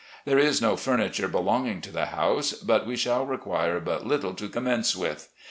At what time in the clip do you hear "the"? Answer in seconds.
1.91-2.07